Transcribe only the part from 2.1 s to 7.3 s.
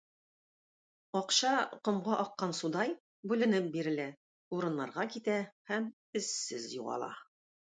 аккан судай– бүленеп бирелә, урыннарга китә һәм эзсез югала.